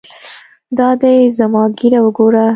[0.77, 2.45] دا دى زما ږيره وګوره.